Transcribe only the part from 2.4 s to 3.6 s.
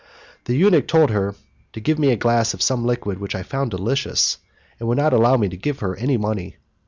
of some liquid which I